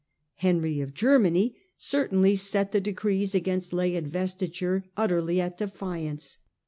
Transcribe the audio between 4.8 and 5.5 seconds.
utterly